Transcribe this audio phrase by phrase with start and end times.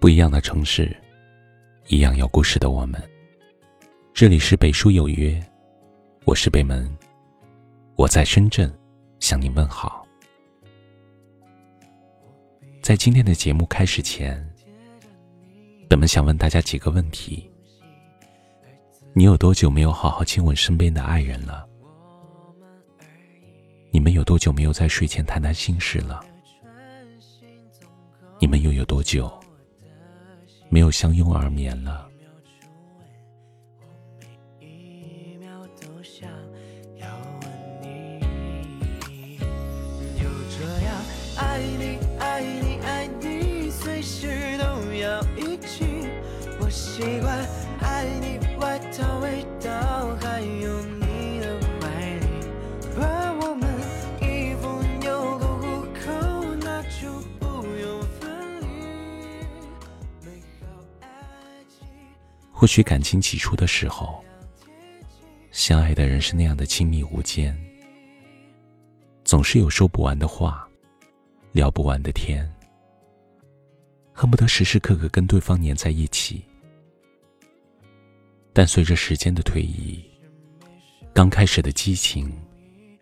[0.00, 0.96] 不一样的城市，
[1.88, 2.98] 一样有故事的我们。
[4.14, 5.38] 这里是北书有约，
[6.24, 6.90] 我是北门，
[7.96, 8.72] 我在深圳
[9.18, 10.06] 向您问好。
[12.80, 14.42] 在今天的节目开始前，
[15.86, 17.50] 本门想问大家几个问题：
[19.12, 21.68] 你有多久没有好好亲吻身边的爱人了？
[23.90, 26.24] 你们有多久没有在睡前谈谈心事了？
[28.38, 29.30] 你们又有多久
[30.70, 32.08] 没有相拥而眠了？
[62.60, 64.22] 或许感情起初的时候，
[65.50, 67.58] 相爱的人是那样的亲密无间，
[69.24, 70.68] 总是有说不完的话，
[71.52, 72.46] 聊不完的天，
[74.12, 76.44] 恨不得时时刻刻跟对方黏在一起。
[78.52, 80.04] 但随着时间的推移，
[81.14, 82.30] 刚开始的激情，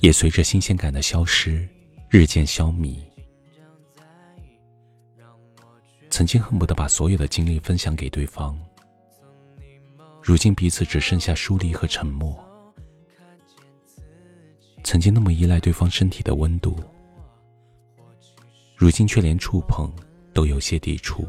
[0.00, 1.66] 也随着新鲜感的消失，
[2.10, 2.98] 日渐消弭。
[6.10, 8.54] 曾经恨不得把所有的精力分享给对方，
[10.26, 12.36] 如今彼此只剩下疏离和沉默。
[14.82, 16.76] 曾经那么依赖对方身体的温度，
[18.74, 19.88] 如今却连触碰
[20.34, 21.24] 都有些抵触。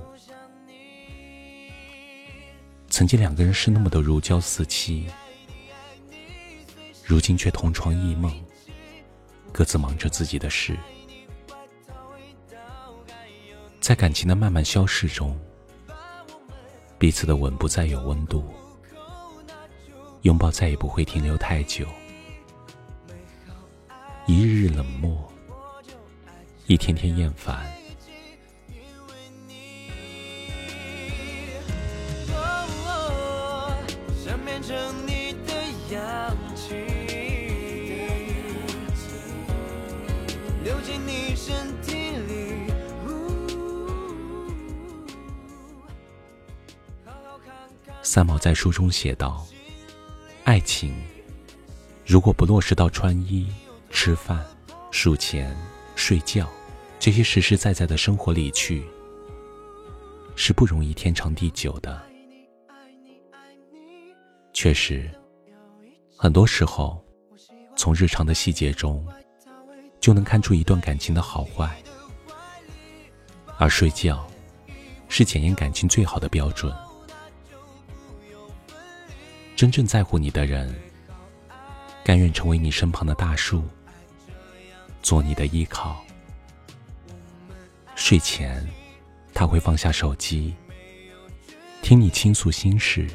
[2.90, 5.06] 曾经两个人是那么的如胶似漆，
[7.06, 8.34] 如今却同床异梦，
[9.52, 10.76] 各自忙着自己的事。
[13.80, 15.40] 在感情的慢慢消逝中，
[16.98, 18.44] 彼此的吻不再有温度，
[20.24, 21.86] 拥抱再也不会停留太久。
[24.26, 25.32] 一日日冷漠，
[26.66, 27.66] 一天天厌烦。
[48.04, 49.46] 三毛在书中写道
[50.48, 50.96] ：“爱情
[52.06, 53.52] 如果不落实到穿衣、
[53.90, 54.46] 吃饭、
[54.92, 55.54] 数钱、
[55.94, 56.50] 睡觉
[57.00, 58.82] 这些实实在在的生活里去，
[60.38, 62.02] 是不容易天长地久的。
[64.54, 65.12] 确实，
[66.16, 67.04] 很多时候，
[67.76, 69.06] 从日常的细节中，
[70.00, 71.78] 就能看出一段感情的好坏。
[73.58, 74.26] 而睡觉，
[75.10, 76.74] 是检验感情最好的标准。”
[79.58, 80.72] 真正在乎你的人，
[82.06, 83.64] 甘愿成为你身旁的大树，
[85.02, 86.00] 做你的依靠。
[87.96, 88.64] 睡前，
[89.34, 90.54] 他会放下手机，
[91.82, 93.08] 听你倾诉心事，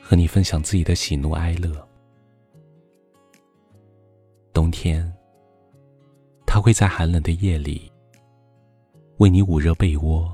[0.00, 1.84] 和你分享自己的喜怒哀乐。
[4.52, 5.12] 冬天，
[6.46, 7.90] 他会在寒冷的夜里，
[9.16, 10.32] 为你捂热被窝，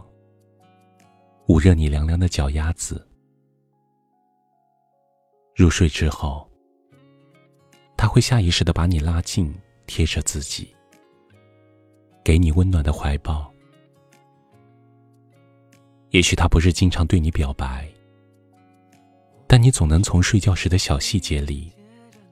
[1.46, 3.07] 捂热你凉凉的脚丫子。
[5.58, 6.48] 入睡之后，
[7.96, 9.52] 他会下意识的把你拉近，
[9.88, 10.72] 贴着自己，
[12.22, 13.52] 给你温暖的怀抱。
[16.10, 17.88] 也许他不是经常对你表白，
[19.48, 21.72] 但你总能从睡觉时的小细节里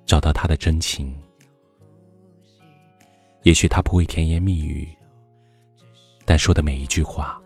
[0.04, 1.12] 找到他的真情。
[3.42, 4.88] 也许他不会甜言蜜语，
[6.24, 7.42] 但说的每一句话，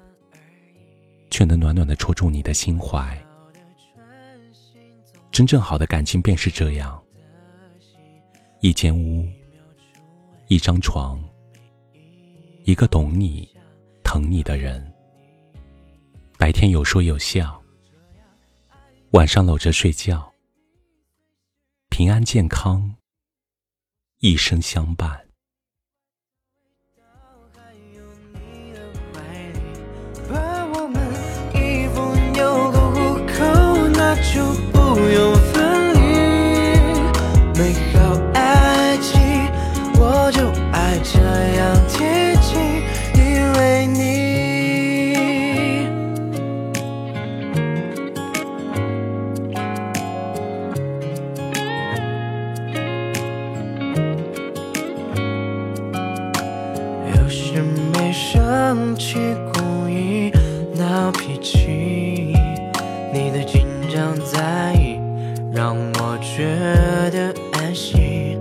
[1.30, 3.18] 却能暖暖的戳中你的心怀。
[5.32, 7.02] 真正好的感情便是这样：
[8.60, 9.26] 一间屋，
[10.48, 11.22] 一张床，
[12.64, 13.48] 一个懂你、
[14.02, 14.84] 疼你的人。
[16.36, 17.62] 白天有说有笑，
[19.12, 20.30] 晚上搂着睡觉，
[21.88, 22.96] 平安健康，
[24.18, 25.18] 一生相伴。
[34.94, 35.94] 不用分
[37.54, 37.89] 离
[66.40, 66.46] 觉
[67.10, 68.38] 得安心。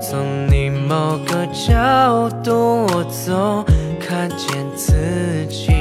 [0.00, 3.64] 从你某个角度，我总
[3.98, 4.92] 看见自
[5.48, 5.72] 己。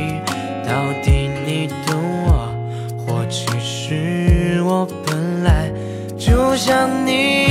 [0.66, 0.74] 到
[1.04, 1.96] 底你懂
[2.26, 2.50] 我，
[3.06, 5.72] 或其实我本来
[6.18, 7.43] 就像你，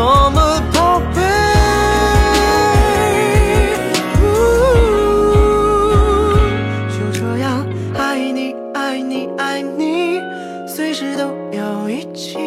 [0.00, 0.40] 多么
[0.72, 1.20] 宝贝。
[4.22, 4.24] 呜
[6.88, 10.18] 就这样爱你，爱你，爱你，
[10.66, 12.38] 随时都要一起。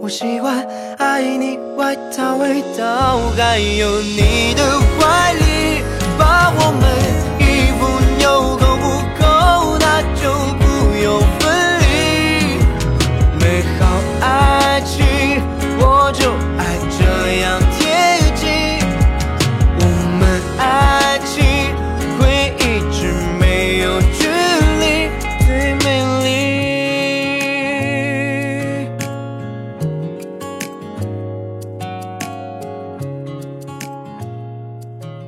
[0.00, 0.66] 我喜欢
[0.98, 5.45] 爱你外套味道，还有你的怀里，